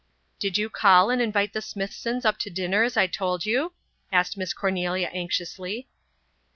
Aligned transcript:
"Did 0.39 0.57
you 0.57 0.67
call 0.67 1.11
and 1.11 1.21
invite 1.21 1.53
the 1.53 1.61
Smithsons 1.61 2.25
up 2.25 2.39
to 2.39 2.49
dinner 2.49 2.81
as 2.81 2.97
I 2.97 3.05
told 3.05 3.45
you?" 3.45 3.73
asked 4.11 4.35
Miss 4.35 4.51
Cornelia 4.51 5.11
anxiously. 5.13 5.87